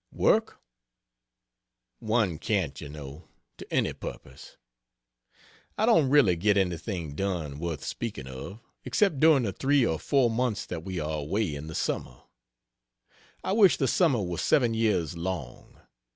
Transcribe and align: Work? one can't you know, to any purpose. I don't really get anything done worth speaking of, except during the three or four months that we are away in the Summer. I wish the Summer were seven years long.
Work? 0.15 0.59
one 1.99 2.39
can't 2.39 2.81
you 2.81 2.89
know, 2.89 3.27
to 3.59 3.71
any 3.71 3.93
purpose. 3.93 4.57
I 5.77 5.85
don't 5.85 6.09
really 6.09 6.35
get 6.35 6.57
anything 6.57 7.13
done 7.13 7.59
worth 7.59 7.83
speaking 7.83 8.25
of, 8.25 8.61
except 8.83 9.19
during 9.19 9.43
the 9.43 9.53
three 9.53 9.85
or 9.85 9.99
four 9.99 10.31
months 10.31 10.65
that 10.65 10.83
we 10.83 10.99
are 10.99 11.19
away 11.19 11.53
in 11.53 11.67
the 11.67 11.75
Summer. 11.75 12.19
I 13.43 13.51
wish 13.51 13.77
the 13.77 13.87
Summer 13.87 14.23
were 14.23 14.39
seven 14.39 14.73
years 14.73 15.15
long. 15.15 15.79